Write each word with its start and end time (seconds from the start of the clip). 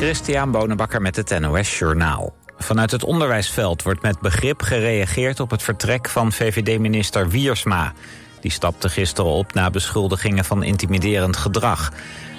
Christian 0.00 0.50
Bonenbakker 0.50 1.02
met 1.02 1.16
het 1.16 1.40
NOS 1.40 1.78
Journaal. 1.78 2.34
Vanuit 2.58 2.90
het 2.90 3.04
onderwijsveld 3.04 3.82
wordt 3.82 4.02
met 4.02 4.20
begrip 4.20 4.62
gereageerd 4.62 5.40
op 5.40 5.50
het 5.50 5.62
vertrek 5.62 6.08
van 6.08 6.32
VVD-minister 6.32 7.28
Wiersma. 7.28 7.92
Die 8.40 8.50
stapte 8.50 8.88
gisteren 8.88 9.30
op 9.30 9.54
na 9.54 9.70
beschuldigingen 9.70 10.44
van 10.44 10.62
intimiderend 10.62 11.36
gedrag. 11.36 11.92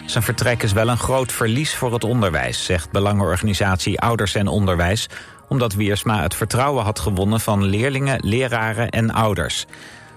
Zijn 0.06 0.24
vertrek 0.24 0.64
is 0.64 0.72
wel 0.72 0.88
een 0.88 0.98
groot 0.98 1.32
verlies 1.32 1.76
voor 1.76 1.94
het 1.94 2.04
onderwijs, 2.04 2.66
zegt 2.66 2.92
belangenorganisatie 2.92 4.00
Ouders 4.00 4.36
en 4.36 4.48
Onderwijs, 4.48 5.10
omdat 5.48 5.74
Wiersma 5.74 6.22
het 6.22 6.36
vertrouwen 6.36 6.84
had 6.84 7.00
gewonnen 7.00 7.40
van 7.40 7.64
leerlingen, 7.64 8.20
leraren 8.26 8.90
en 8.90 9.12
ouders. 9.12 9.66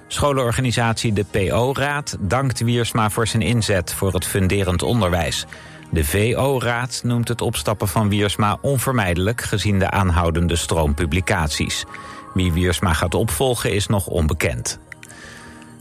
Scholenorganisatie 0.09 1.13
de 1.13 1.25
PO-raad 1.31 2.17
dankt 2.21 2.61
Wiersma 2.61 3.11
voor 3.11 3.27
zijn 3.27 3.43
inzet 3.43 3.95
voor 3.95 4.13
het 4.13 4.27
funderend 4.27 4.83
onderwijs. 4.83 5.47
De 5.95 6.05
VO-raad 6.05 7.01
noemt 7.05 7.29
het 7.29 7.41
opstappen 7.41 7.89
van 7.89 8.09
Wiersma 8.09 8.59
onvermijdelijk... 8.61 9.43
gezien 9.43 9.79
de 9.79 9.91
aanhoudende 9.91 10.57
stroom 10.57 10.95
publicaties. 10.95 11.85
Wie 12.33 12.53
Wiersma 12.53 12.93
gaat 12.93 13.15
opvolgen 13.15 13.73
is 13.73 13.87
nog 13.87 14.07
onbekend. 14.07 14.79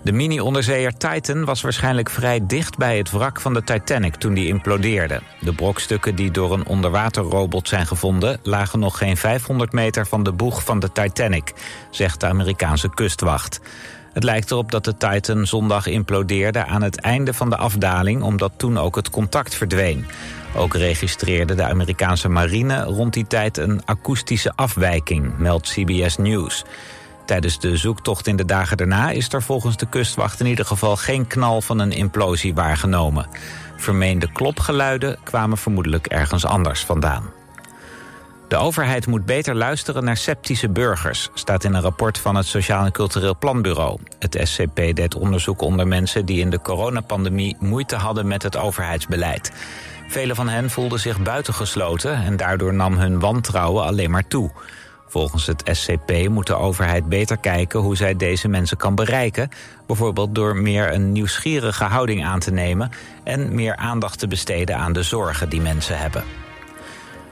De 0.04 0.12
mini-onderzeeër 0.12 0.98
Titan 0.98 1.46
was 1.46 1.62
waarschijnlijk 1.62 2.10
vrij 2.10 2.46
dicht 2.46 2.78
bij 2.78 2.98
het 2.98 3.12
wrak 3.12 3.42
van 3.42 3.54
de 3.54 3.64
Titanic 3.64 4.16
toen 4.16 4.34
die 4.34 4.48
implodeerde. 4.48 5.22
De 5.40 5.54
brokstukken 5.54 6.16
die 6.16 6.32
door 6.32 6.54
een 6.54 6.66
onderwaterrobot 6.66 7.68
zijn 7.68 7.88
gevonden... 7.88 8.40
lagen 8.44 8.80
nog 8.80 8.98
geen 8.98 9.18
500 9.18 9.72
meter 9.72 10.08
van 10.08 10.24
de 10.24 10.32
boeg 10.32 10.64
van 10.64 10.80
de 10.80 10.92
Titanic, 10.92 11.54
zegt 11.90 12.20
de 12.20 12.28
Amerikaanse 12.28 12.90
kustwacht. 12.90 13.60
Het 14.14 14.24
lijkt 14.24 14.52
erop 14.52 14.72
dat 14.72 14.86
de 14.86 14.98
Titan 14.98 15.48
zondag 15.48 15.88
implodeerde 15.88 16.66
aan 16.66 16.82
het 16.82 17.00
einde 17.00 17.34
van 17.34 17.50
de 17.50 17.58
afdaling... 17.58 18.22
omdat 18.22 18.52
toen 18.58 18.78
ook 18.78 18.96
het 18.96 19.10
contact 19.10 19.56
verdween. 19.56 20.06
Ook 20.56 20.74
registreerde 20.74 21.56
de 21.56 21.64
Amerikaanse 21.64 22.30
marine 22.30 22.84
rond 22.84 23.14
die 23.14 23.28
tijd 23.28 23.58
een 23.58 23.86
akoestische 23.86 24.54
afwijking, 24.56 25.38
meldt 25.38 25.70
CBS 25.70 26.18
News. 26.18 26.64
Tijdens 27.26 27.60
de 27.60 27.78
zoektocht 27.78 28.28
in 28.28 28.36
de 28.36 28.46
dagen 28.46 28.78
daarna 28.78 29.10
is 29.10 29.34
er 29.34 29.42
volgens 29.42 29.78
de 29.78 29.90
kustwacht 29.90 30.40
in 30.40 30.46
ieder 30.46 30.66
geval 30.66 30.96
geen 30.96 31.28
knal 31.28 31.62
van 31.62 31.80
een 31.80 31.92
implosie 31.92 32.54
waargenomen. 32.54 33.28
Vermeende 33.78 34.32
klopgeluiden 34.32 35.18
kwamen 35.24 35.58
vermoedelijk 35.58 36.08
ergens 36.08 36.46
anders 36.46 36.86
vandaan. 36.86 37.43
De 38.54 38.60
overheid 38.60 39.08
moet 39.08 39.26
beter 39.26 39.56
luisteren 39.56 40.04
naar 40.04 40.18
sceptische 40.18 40.70
burgers... 40.70 41.30
staat 41.34 41.64
in 41.64 41.74
een 41.74 41.82
rapport 41.82 42.18
van 42.18 42.36
het 42.36 42.46
Sociaal 42.46 42.86
en 42.86 42.92
Cultureel 42.92 43.38
Planbureau. 43.38 44.00
Het 44.20 44.40
SCP 44.44 44.76
deed 44.76 45.16
onderzoek 45.16 45.62
onder 45.62 45.88
mensen 45.88 46.26
die 46.26 46.40
in 46.40 46.50
de 46.50 46.62
coronapandemie... 46.62 47.56
moeite 47.60 47.96
hadden 47.96 48.28
met 48.28 48.44
het 48.44 48.58
overheidsbeleid. 48.58 49.52
Velen 50.08 50.36
van 50.36 50.50
hen 50.50 50.70
voelden 50.70 51.00
zich 51.00 51.22
buitengesloten... 51.22 52.24
en 52.24 52.38
daardoor 52.38 52.74
nam 52.74 52.98
hun 52.98 53.20
wantrouwen 53.20 53.84
alleen 53.84 54.12
maar 54.12 54.28
toe. 54.28 54.52
Volgens 55.08 55.48
het 55.48 55.70
SCP 55.72 56.30
moet 56.30 56.48
de 56.48 56.56
overheid 56.56 57.10
beter 57.10 57.38
kijken 57.38 57.80
hoe 57.80 57.96
zij 57.96 58.16
deze 58.16 58.48
mensen 58.48 58.78
kan 58.78 58.96
bereiken. 58.96 59.50
Bijvoorbeeld 59.88 60.36
door 60.36 60.56
meer 60.56 60.94
een 60.94 61.12
nieuwsgierige 61.12 61.84
houding 61.84 62.26
aan 62.26 62.40
te 62.40 62.52
nemen... 62.52 62.92
en 63.24 63.56
meer 63.56 63.76
aandacht 63.76 64.20
te 64.20 64.28
besteden 64.28 64.78
aan 64.78 64.94
de 64.94 65.04
zorgen 65.04 65.50
die 65.50 65.62
mensen 65.62 65.98
hebben. 65.98 66.43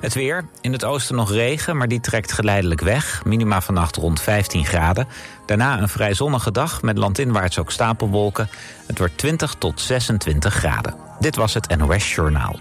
Het 0.01 0.13
weer. 0.13 0.45
In 0.61 0.71
het 0.71 0.85
oosten 0.85 1.15
nog 1.15 1.31
regen, 1.31 1.77
maar 1.77 1.87
die 1.87 1.99
trekt 1.99 2.31
geleidelijk 2.31 2.81
weg. 2.81 3.25
Minima 3.25 3.61
vannacht 3.61 3.95
rond 3.95 4.21
15 4.21 4.65
graden. 4.65 5.07
Daarna 5.45 5.79
een 5.79 5.89
vrij 5.89 6.13
zonnige 6.13 6.51
dag 6.51 6.81
met 6.81 6.97
landinwaarts 6.97 7.59
ook 7.59 7.71
stapelwolken. 7.71 8.49
Het 8.87 8.97
wordt 8.97 9.17
20 9.17 9.53
tot 9.53 9.81
26 9.81 10.53
graden. 10.53 10.95
Dit 11.19 11.35
was 11.35 11.53
het 11.53 11.77
NOS 11.77 12.15
Journaal. 12.15 12.59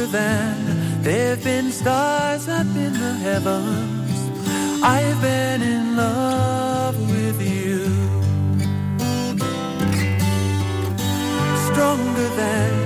stronger 0.00 0.12
than 0.12 1.02
there've 1.02 1.44
been 1.44 1.70
stars 1.70 2.48
up 2.48 2.66
in 2.66 2.92
the 2.92 3.14
heavens. 3.22 4.82
I've 4.82 5.20
been 5.20 5.62
in 5.62 5.96
love 5.96 6.98
with 7.10 7.40
you, 7.42 7.84
stronger 11.72 12.28
than. 12.36 12.79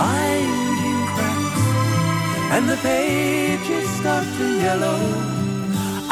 binding 0.00 1.02
cracks 1.12 1.64
and 2.54 2.64
the 2.72 2.78
pages 2.88 3.88
start 4.00 4.26
to 4.38 4.46
yellow, 4.66 5.02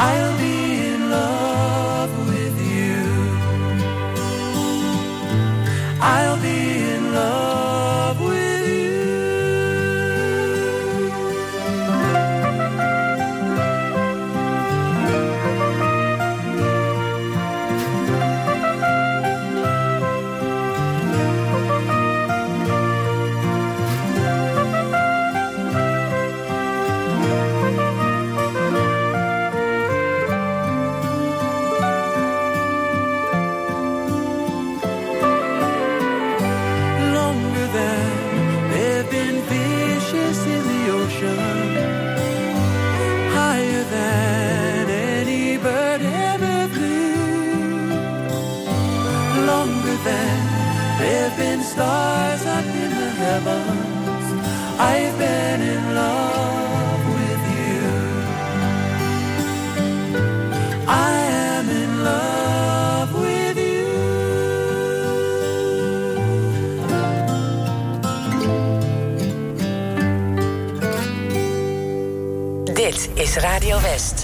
I'll 0.09 0.35
be 0.45 0.57
in 0.91 1.01
love 1.17 2.11
with 2.31 2.55
you. 2.73 2.97
I'll 6.15 6.39
be 6.49 6.78
Radio 73.37 73.77
West. 73.77 74.18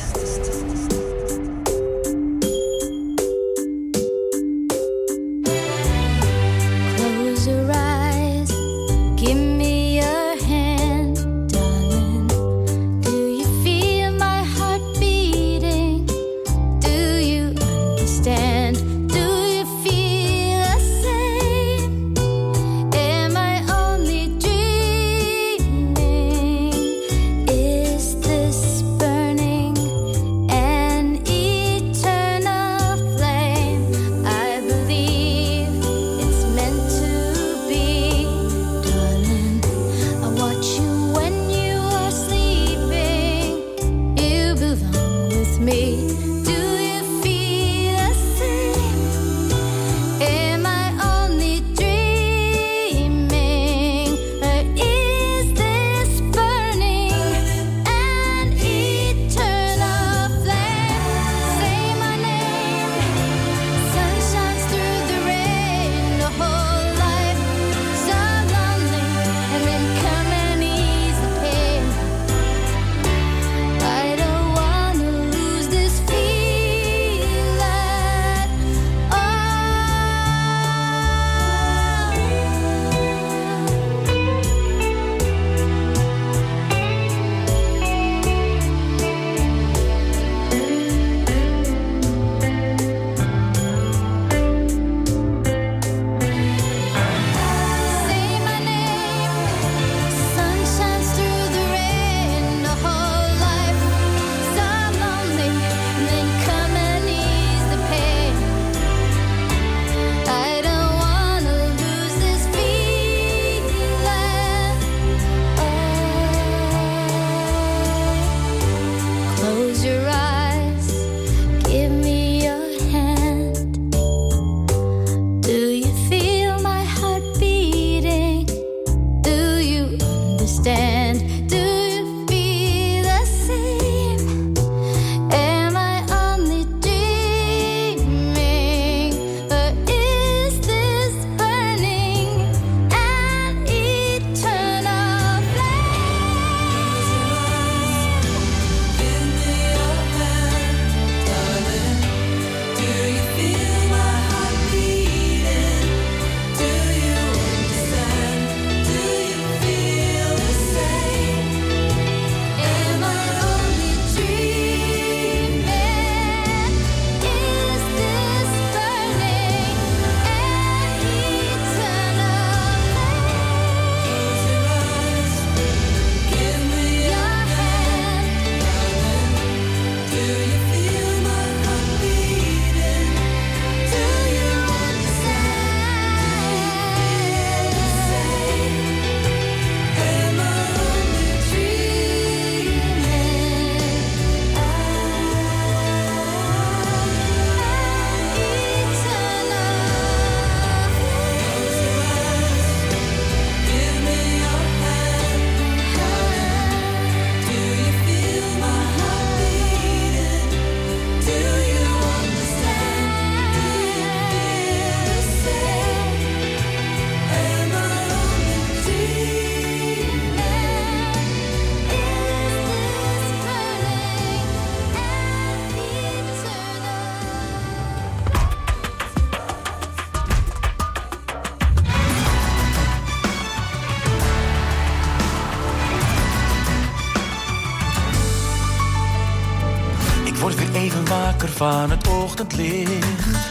Ochtendlicht 242.42 243.48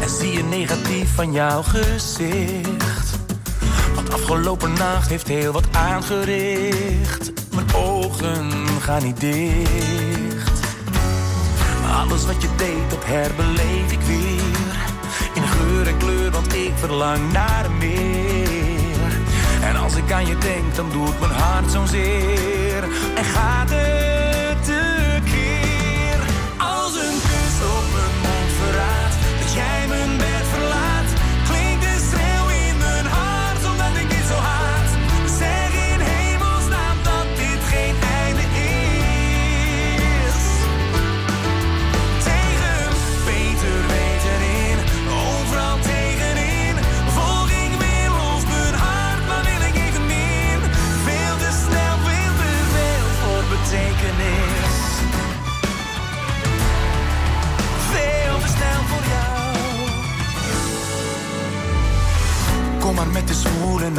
en 0.00 0.08
zie 0.08 0.32
je 0.32 0.44
negatief 0.44 1.14
van 1.14 1.32
jouw 1.32 1.62
gezicht. 1.62 3.18
Want 3.94 4.12
afgelopen 4.12 4.72
nacht 4.72 5.08
heeft 5.08 5.28
heel 5.28 5.52
wat 5.52 5.64
aangericht. 5.72 7.32
Mijn 7.54 7.74
ogen 7.74 8.50
gaan 8.80 9.02
niet 9.02 9.20
dicht. 9.20 10.60
Alles 11.94 12.26
wat 12.26 12.42
je 12.42 12.48
deed, 12.56 12.90
dat 12.90 13.04
herbeleef 13.04 13.92
ik 13.92 14.00
weer. 14.00 14.76
In 15.34 15.42
geur 15.42 15.86
en 15.86 15.96
kleur, 15.96 16.30
want 16.30 16.54
ik 16.54 16.72
verlang 16.74 17.32
naar 17.32 17.70
meer. 17.78 19.20
En 19.62 19.76
als 19.76 19.94
ik 19.94 20.12
aan 20.12 20.26
je 20.26 20.38
denk, 20.38 20.74
dan 20.74 20.90
doet 20.90 21.20
mijn 21.20 21.32
hart 21.32 21.70
zo'n 21.70 21.86
zeer. 21.86 22.82
En 23.14 23.24
gaat 23.24 23.70
het 23.70 24.01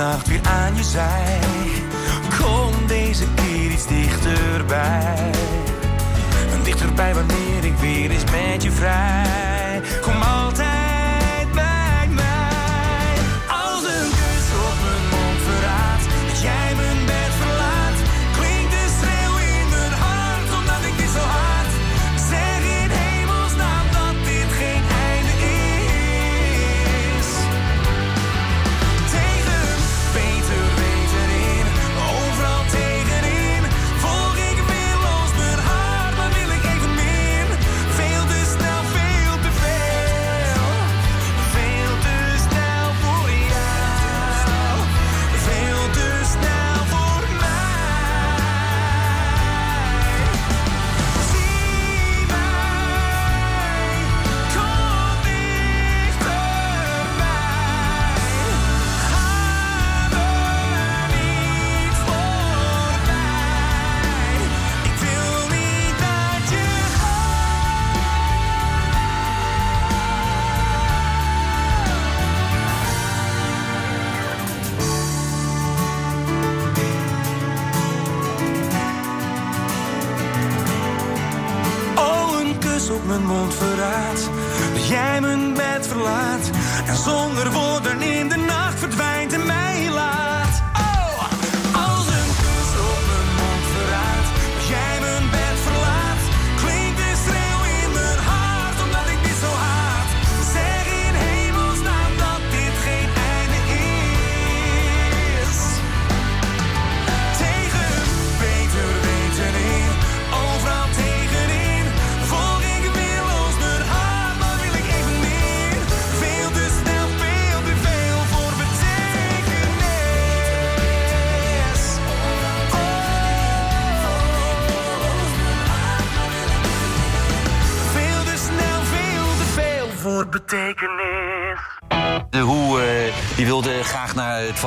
nacht 0.03 0.27
weer 0.27 0.41
aan 0.43 0.75
je 0.75 0.83
zij. 0.83 1.39
Kom 2.39 2.87
deze 2.87 3.25
keer 3.35 3.71
iets 3.71 3.87
dichterbij. 3.87 5.31
Dichterbij 6.63 7.13
wanneer 7.13 7.63
ik 7.63 7.77
weer 7.77 8.11
eens 8.11 8.23
met 8.31 8.63
je 8.63 8.71
vrij. 8.71 9.62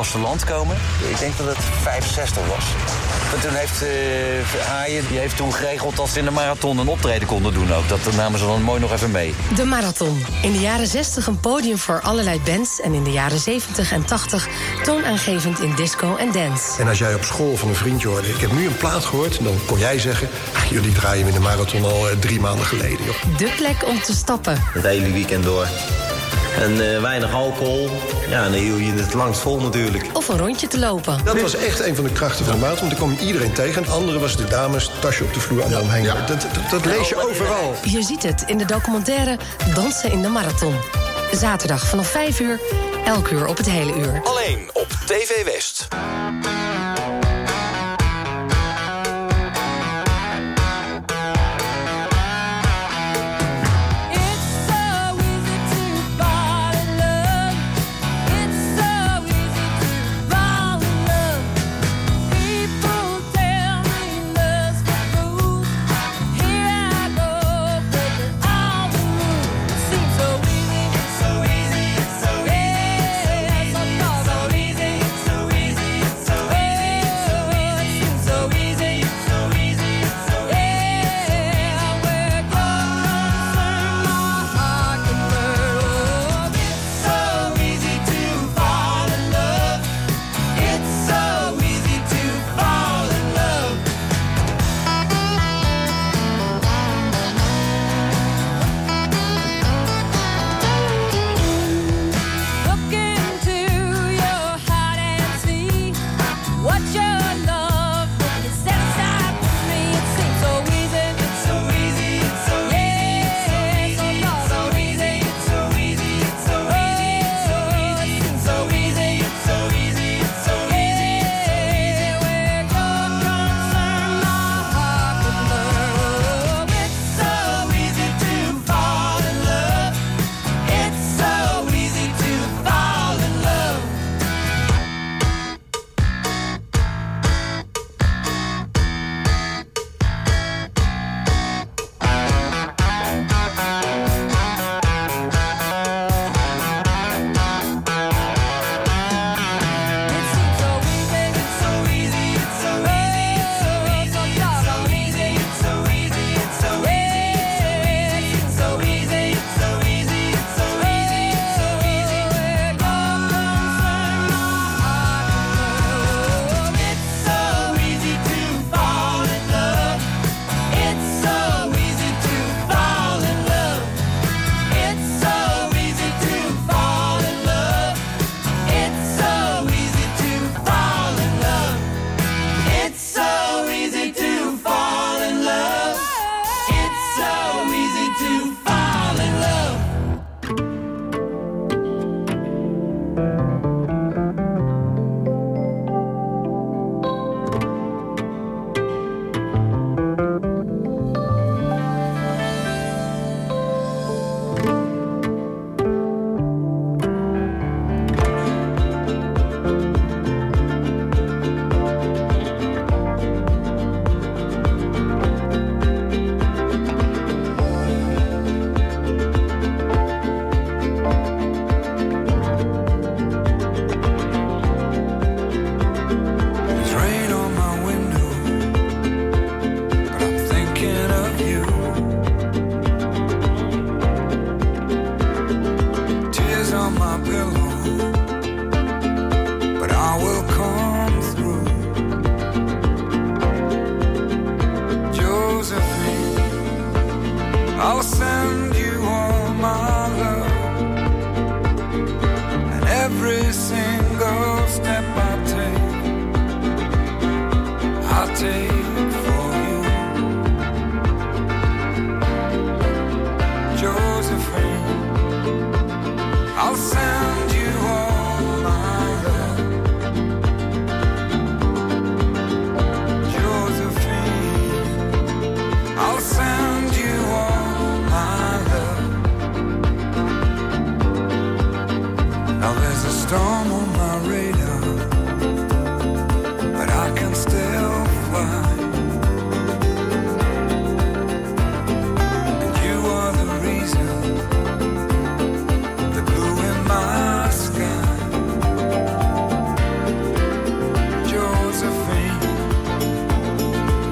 Vasteland 0.03 0.45
komen. 0.45 0.77
Ik 1.09 1.19
denk 1.19 1.37
dat 1.37 1.47
het 1.47 1.65
65 1.83 2.47
was. 2.47 2.65
En 3.35 3.41
toen 3.41 3.55
heeft 3.55 3.83
eh 3.83 4.67
Haaien, 4.67 5.05
die 5.09 5.19
heeft 5.19 5.37
toen 5.37 5.53
geregeld 5.53 5.97
dat 5.97 6.09
ze 6.09 6.19
in 6.19 6.25
de 6.25 6.31
marathon 6.31 6.79
een 6.79 6.89
optreden 6.89 7.29
konden 7.29 7.53
doen 7.53 7.73
ook. 7.73 7.89
Dat 7.89 8.13
namen 8.17 8.39
ze 8.39 8.45
dan 8.47 8.63
mooi 8.63 8.81
nog 8.81 8.93
even 8.93 9.11
mee. 9.11 9.35
De 9.55 9.65
Marathon. 9.65 10.25
In 10.43 10.53
de 10.53 10.61
jaren 10.61 10.87
60 10.87 11.27
een 11.27 11.41
podium 11.41 11.79
voor 11.79 12.01
allerlei 12.01 12.41
bands... 12.45 12.81
en 12.81 12.95
in 12.95 13.05
de 13.05 13.11
jaren 13.11 13.39
70 13.39 13.93
en 13.93 14.05
80 14.05 14.49
toonaangevend 14.83 15.61
in 15.61 15.75
disco 15.75 16.17
en 16.17 16.33
dance. 16.33 16.81
En 16.81 16.89
als 16.89 16.99
jij 16.99 17.15
op 17.15 17.25
school 17.25 17.57
van 17.57 17.69
een 17.69 17.75
vriendje 17.75 18.09
hoorde... 18.09 18.29
ik 18.29 18.41
heb 18.41 18.53
nu 18.53 18.67
een 18.67 18.77
plaat 18.77 19.05
gehoord, 19.05 19.45
dan 19.45 19.59
kon 19.67 19.79
jij 19.79 19.99
zeggen... 19.99 20.29
"Ah, 20.55 20.65
jullie 20.71 20.93
draaien 20.93 21.27
in 21.27 21.33
de 21.33 21.41
marathon 21.41 21.85
al 21.85 22.11
eh, 22.11 22.17
drie 22.19 22.41
maanden 22.41 22.67
geleden. 22.67 23.05
Joh. 23.05 23.37
De 23.37 23.53
plek 23.57 23.89
om 23.89 24.01
te 24.01 24.15
stappen. 24.15 24.63
Het 24.73 24.83
hele 24.83 25.13
weekend 25.13 25.45
door. 25.45 25.67
En 26.61 26.95
eh, 26.95 27.01
weinig 27.01 27.33
alcohol. 27.33 27.91
Ja, 28.29 28.43
dan 28.43 28.53
hield 28.53 28.79
je 28.79 28.93
het 28.93 29.15
langst 29.15 29.41
vol 29.41 29.61
natuurlijk. 29.61 30.05
Of 30.13 30.29
een 30.29 30.39
rondje 30.39 30.67
te 30.67 30.79
lopen. 30.79 31.19
Dat 31.25 31.41
was 31.41 31.55
echt 31.55 31.81
een 31.81 31.95
van 31.95 32.05
de 32.05 32.11
krachten 32.11 32.45
van 32.45 32.55
de 32.55 32.61
marathon. 32.61 32.89
Want 32.89 32.99
dan 32.99 33.09
kwam 33.09 33.27
iedereen 33.27 33.53
tegen. 33.53 33.75
En 33.77 33.83
het 33.83 33.93
andere 33.93 34.19
was 34.19 34.37
de 34.37 34.45
dames, 34.45 34.91
tasje 35.01 35.25
op 35.25 35.35
de 35.35 35.41
vloer, 35.41 35.63
allemaal 35.63 35.81
omheen. 35.81 36.05
Dat, 36.05 36.29
dat, 36.29 36.47
dat 36.71 36.85
lees 36.85 37.09
je 37.09 37.29
overal. 37.29 37.75
Je 37.85 38.03
ziet 38.03 38.23
het 38.23 38.43
in 38.47 38.59
de 38.59 38.65
documentaire 38.65 39.39
Dansen 39.75 40.13
in 40.13 40.23
de 40.23 40.29
Marathon. 40.29 40.75
Zaterdag 41.33 41.87
vanaf 41.87 42.07
5 42.07 42.41
uur, 42.41 42.61
elk 43.05 43.31
uur 43.31 43.47
op 43.47 43.57
het 43.57 43.71
hele 43.71 43.95
uur. 43.97 44.21
Alleen 44.25 44.71
op 44.73 44.89
TV 45.07 45.45
West. 45.45 45.89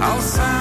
outside. 0.04 0.53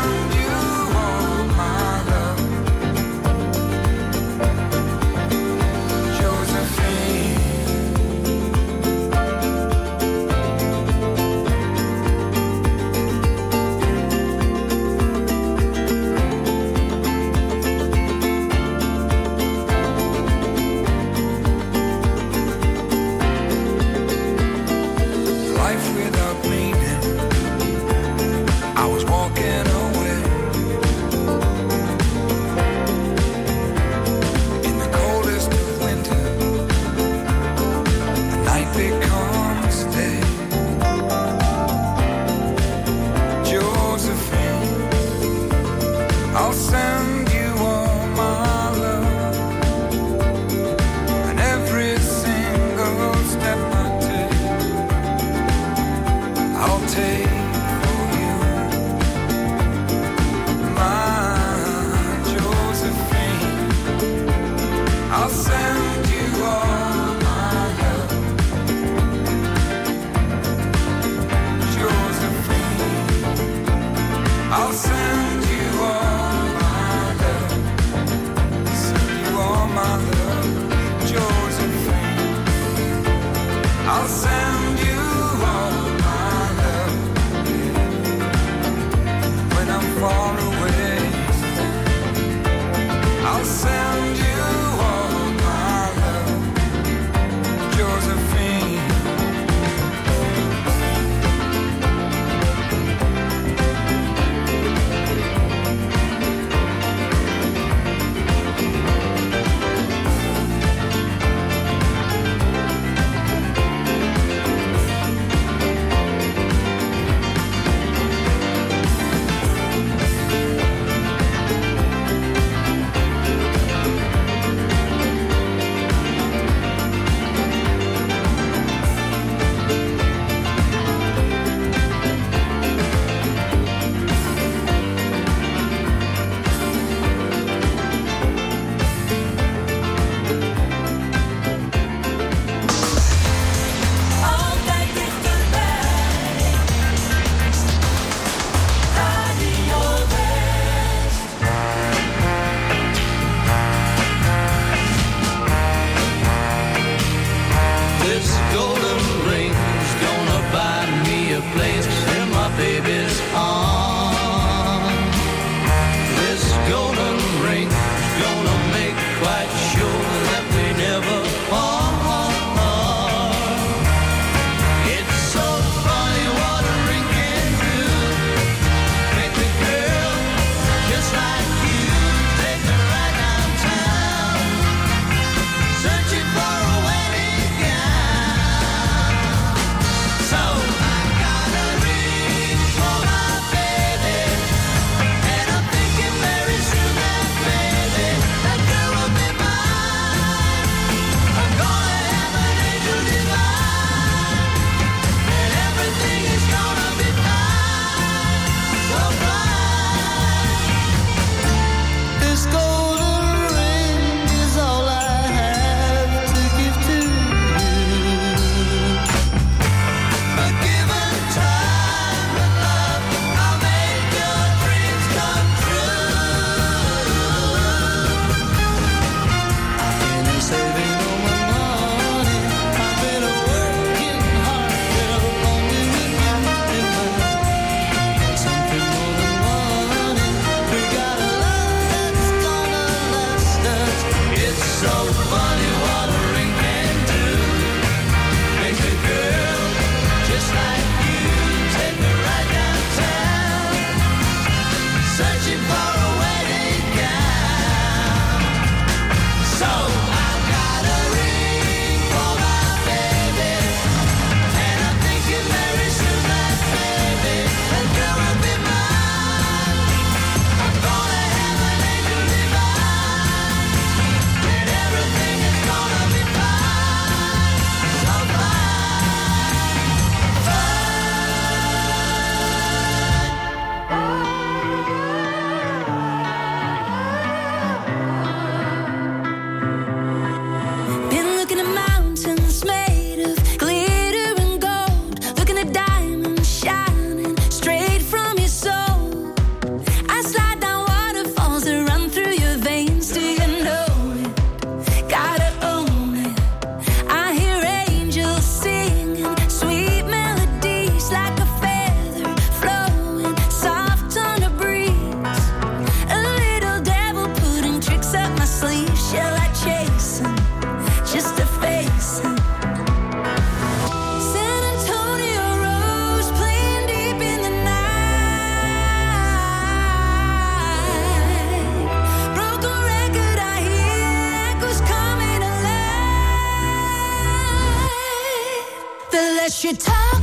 unless 339.44 339.62
you 339.66 339.74
talk 339.74 340.23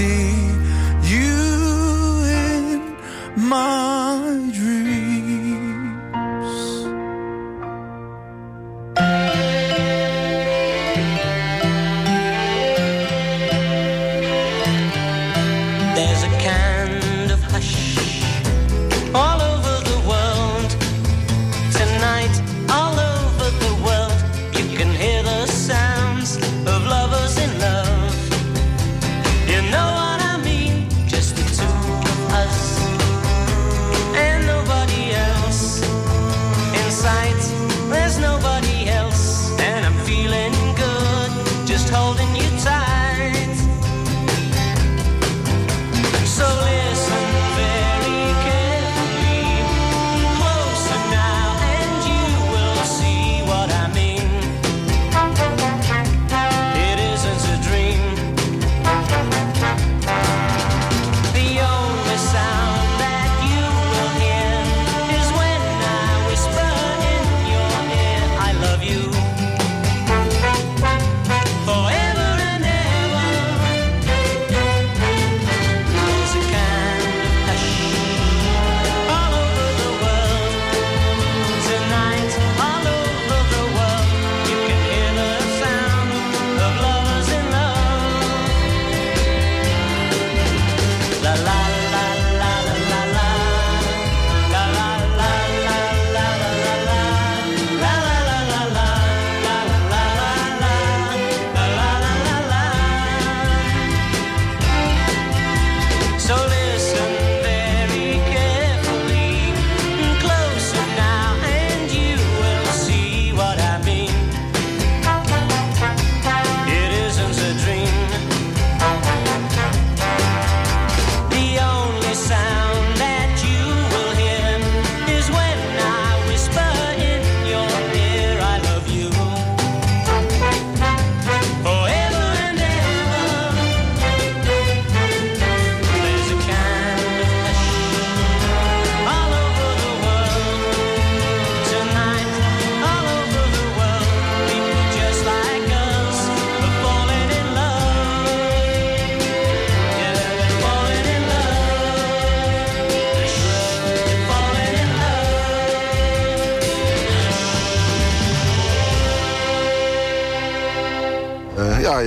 see 0.00 0.32
you 1.12 1.30
in 2.24 2.96
my 3.36 3.89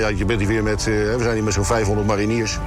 ja, 0.08 0.16
je 0.16 0.24
bent 0.24 0.40
hier 0.40 0.48
weer 0.48 0.62
met, 0.62 0.78
eh, 0.78 0.94
we 0.94 1.16
zijn 1.22 1.34
hier 1.34 1.44
met 1.44 1.52
zo'n 1.52 1.64
500 1.64 2.06
mariniers. 2.06 2.58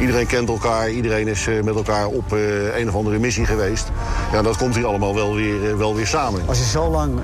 Iedereen 0.00 0.26
kent 0.26 0.48
elkaar, 0.48 0.90
iedereen 0.90 1.28
is 1.28 1.46
eh, 1.46 1.62
met 1.62 1.74
elkaar 1.74 2.06
op 2.06 2.32
eh, 2.32 2.78
een 2.78 2.88
of 2.88 2.94
andere 2.94 3.18
missie 3.18 3.46
geweest. 3.46 3.90
Ja, 4.32 4.42
dat 4.42 4.56
komt 4.56 4.74
hier 4.74 4.86
allemaal 4.86 5.14
wel 5.14 5.34
weer, 5.34 5.78
wel 5.78 5.94
weer 5.94 6.06
samen. 6.06 6.42
Als 6.46 6.58
je 6.58 6.64
zo 6.64 6.90
lang 6.90 7.20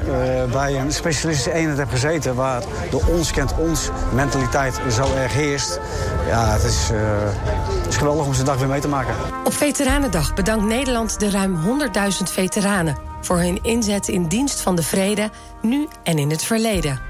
bij 0.53 0.81
een 0.81 0.93
specialistische 0.93 1.53
eenheid 1.53 1.79
hebt 1.79 1.91
gezeten... 1.91 2.35
waar 2.35 2.63
de 2.91 3.01
ons 3.07 3.31
kent 3.31 3.55
ons 3.57 3.91
mentaliteit 4.15 4.81
zo 4.93 5.15
erg 5.15 5.33
heerst... 5.33 5.81
ja, 6.29 6.53
het 6.53 6.65
is, 6.65 6.91
het 6.93 7.89
is 7.89 7.97
geweldig 7.97 8.27
om 8.27 8.35
zijn 8.35 8.47
dag 8.47 8.59
weer 8.59 8.69
mee 8.69 8.81
te 8.81 8.89
maken. 8.89 9.15
Op 9.45 9.53
Veteranendag 9.53 10.35
bedankt 10.35 10.65
Nederland 10.65 11.21
de 11.21 11.31
ruim 11.31 11.57
100.000 11.57 12.33
veteranen... 12.33 12.97
voor 13.21 13.39
hun 13.39 13.59
inzet 13.63 14.09
in 14.09 14.27
dienst 14.27 14.61
van 14.61 14.77
de 14.77 14.83
vrede, 14.83 15.31
nu 15.63 15.89
en 16.03 16.19
in 16.19 16.31
het 16.31 16.45
verleden. 16.45 17.10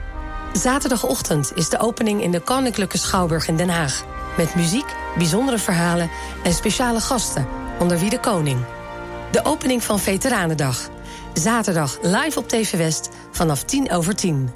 Zaterdagochtend 0.53 1.53
is 1.55 1.69
de 1.69 1.79
opening 1.79 2.23
in 2.23 2.31
de 2.31 2.41
Koninklijke 2.41 2.99
Schouwburg 2.99 3.49
in 3.49 3.57
Den 3.57 3.69
Haag. 3.69 4.05
Met 4.37 4.55
muziek, 4.55 4.95
bijzondere 5.17 5.59
verhalen 5.59 6.11
en 6.43 6.53
speciale 6.53 7.01
gasten, 7.01 7.47
onder 7.79 7.99
wie 7.99 8.11
de 8.11 8.21
koning. 8.21 8.59
De 9.31 9.45
opening 9.45 9.83
van 9.83 9.99
Veteranendag. 9.99 10.89
Zaterdag 11.33 11.99
live 12.03 12.39
op 12.39 12.49
TV 12.49 12.77
West 12.77 13.09
vanaf 13.31 13.63
10 13.65 13.91
over 13.91 14.17
10. 14.17 14.51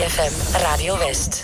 89.3 0.00 0.06
FM, 0.06 0.62
Radio 0.62 0.94
West. 0.96 1.39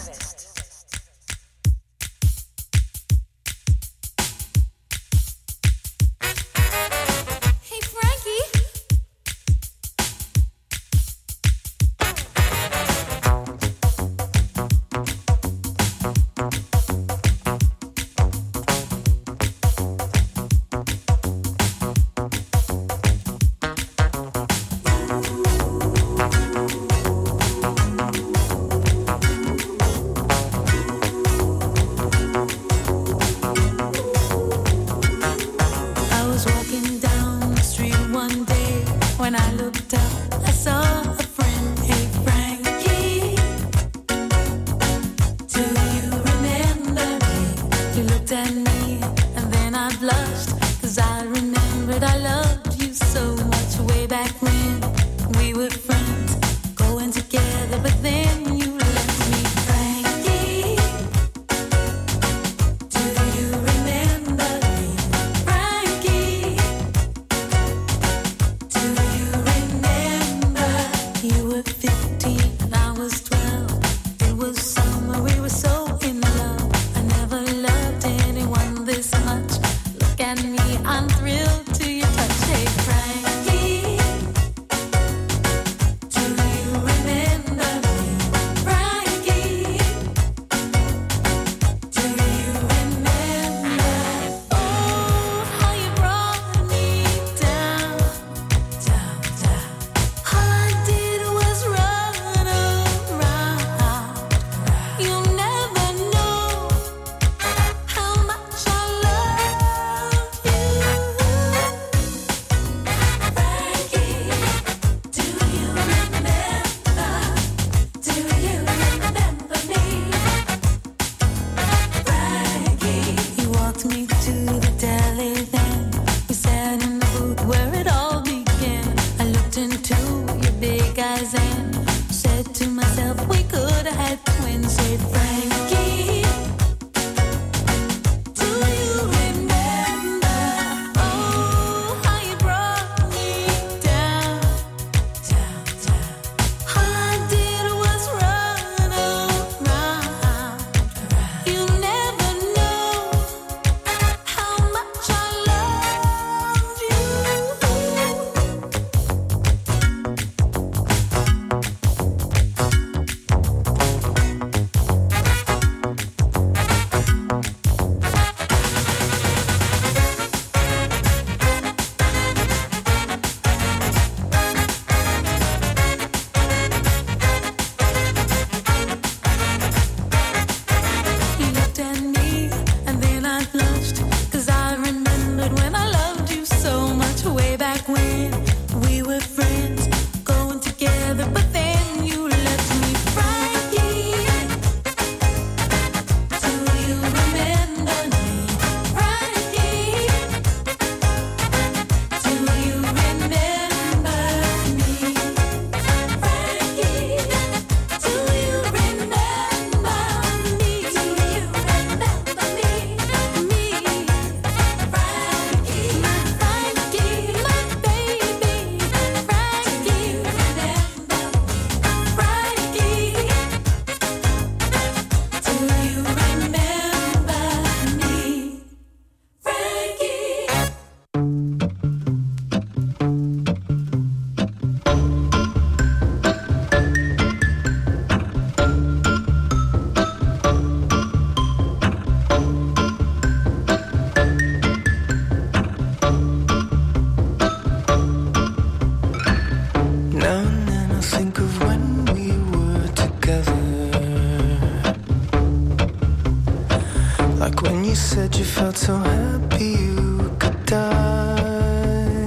felt 258.57 258.79
so 258.79 258.97
happy 258.97 259.65
you 259.65 260.35
could 260.39 260.65
die. 260.65 262.27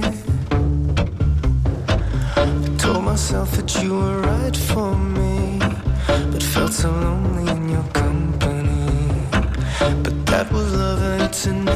I 2.36 2.76
told 2.78 3.02
myself 3.04 3.50
that 3.56 3.82
you 3.82 3.94
were 3.98 4.20
right 4.20 4.56
for 4.56 4.94
me, 4.96 5.58
but 6.32 6.42
felt 6.54 6.72
so 6.72 6.88
lonely 6.88 7.50
in 7.50 7.68
your 7.68 7.82
company. 8.02 8.86
But 10.04 10.16
that 10.26 10.46
was 10.52 10.72
love 10.72 11.02
and 11.02 11.22
it's 11.22 11.46
an 11.46 11.68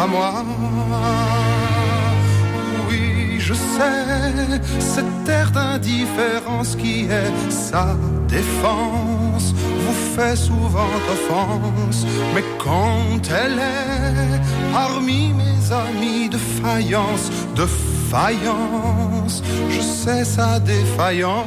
à 0.00 0.06
moi. 0.06 0.32
Oui, 2.88 3.38
je 3.38 3.54
sais, 3.54 4.60
cette 4.78 5.24
terre 5.24 5.50
d'indifférence 5.50 6.74
qui 6.76 7.04
est 7.04 7.50
sa 7.50 7.96
défense 8.28 9.54
vous 9.82 10.00
fait 10.16 10.36
souvent 10.36 10.92
offense, 11.14 12.06
mais 12.34 12.44
quand 12.58 13.20
elle 13.42 13.58
est 13.58 14.40
parmi 14.72 15.32
mes 15.42 15.60
amis 15.72 16.28
de 16.28 16.38
faïence, 16.38 17.30
de 17.54 17.66
faïence, 18.10 19.42
je 19.68 19.80
sais 19.80 20.24
sa 20.24 20.60
défaillance, 20.60 21.44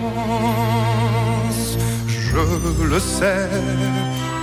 je 2.08 2.84
le 2.94 3.00
sais, 3.00 3.50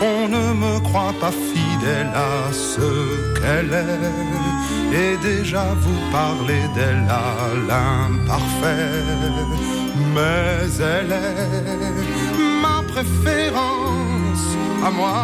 on 0.02 0.28
ne 0.28 0.52
me 0.62 0.80
croit 0.80 1.14
pas 1.20 1.32
fidèle 1.80 2.10
à 2.14 2.52
ce 2.52 3.40
qu'elle 3.40 3.72
est, 3.72 4.96
et 4.96 5.16
déjà 5.22 5.64
vous 5.80 6.00
parlez 6.12 6.62
d'elle 6.74 7.06
à 7.08 7.54
l'imparfait, 7.68 9.02
mais 10.14 10.68
elle 10.80 11.12
est 11.12 12.62
ma 12.62 12.82
préférence 12.82 14.46
à 14.84 14.90
moi. 14.90 15.22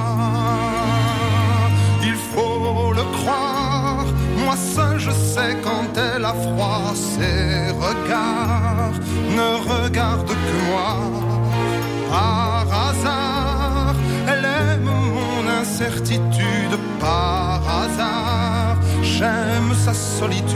Il 2.02 2.14
faut 2.14 2.92
le 2.94 3.04
croire, 3.18 4.06
moi 4.44 4.56
seul 4.56 4.98
je 4.98 5.10
sais 5.10 5.56
quand 5.62 5.90
elle 5.96 6.24
a 6.24 6.34
froid, 6.34 6.92
ses 6.94 7.70
regards. 7.72 8.94
Ne 9.36 9.84
regardent 9.84 10.26
que 10.28 10.56
moi 10.68 10.96
par 12.10 12.66
hasard 12.88 13.55
incertitude 15.60 16.76
par 17.00 17.60
hasard. 17.82 18.76
J'aime 19.02 19.72
sa 19.84 19.94
solitude. 19.94 20.52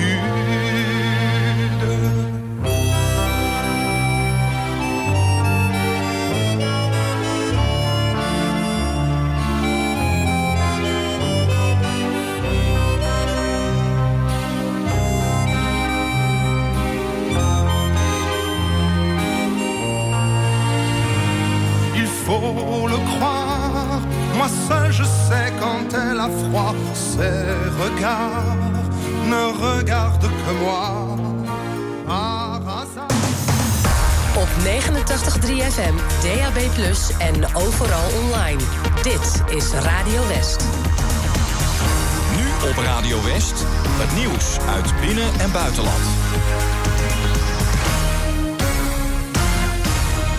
Il 21.96 22.06
faut 22.06 22.86
le 22.88 22.96
croire 23.10 23.39
Moi 24.40 24.48
seul 24.68 24.90
je 24.90 25.04
sais 25.04 25.52
quand 25.60 25.92
elle 25.92 26.18
a 26.18 26.30
froid, 26.42 26.74
ses 26.94 27.44
regards 27.78 28.56
ne 29.28 29.42
regardent 29.66 30.30
que 30.42 30.52
moi. 30.64 31.18
Par 32.06 32.62
hasard. 32.66 33.08
Op 34.36 34.48
89.3 34.64 35.60
FM, 35.60 35.96
DAB+, 36.22 36.58
en 37.18 37.44
overal 37.54 38.08
online. 38.22 38.62
Dit 39.02 39.42
is 39.56 39.72
Radio 39.72 40.26
West. 40.28 40.64
Nu 42.36 42.68
op 42.70 42.76
Radio 42.78 43.22
West. 43.24 43.64
Het 43.98 44.16
nieuws 44.16 44.58
uit 44.74 45.00
binnen- 45.00 45.40
en 45.40 45.52
buitenland. 45.52 46.19